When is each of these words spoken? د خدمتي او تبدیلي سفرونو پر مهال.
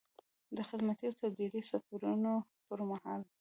د 0.57 0.59
خدمتي 0.69 1.03
او 1.07 1.13
تبدیلي 1.21 1.61
سفرونو 1.71 2.33
پر 2.67 2.79
مهال. 2.89 3.21